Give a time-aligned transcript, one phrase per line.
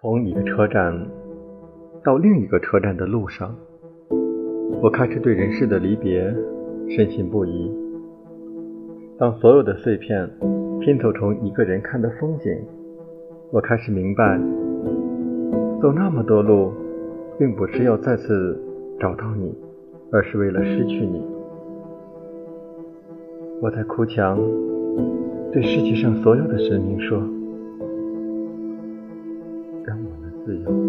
[0.00, 0.94] 从你的车站
[2.04, 3.52] 到另一个车站的路上，
[4.80, 6.22] 我开始对人世的离别
[6.88, 7.68] 深信不疑。
[9.18, 10.30] 当所有的碎片
[10.78, 12.56] 拼凑成一个人看的风景，
[13.50, 14.38] 我开始明白，
[15.82, 16.70] 走那么多路，
[17.36, 18.56] 并不是要再次
[19.00, 19.52] 找到你，
[20.12, 21.20] 而是为了失去你。
[23.60, 24.38] 我在哭墙
[25.52, 27.20] 对世界上所有的神明说。
[30.48, 30.87] جی ہاں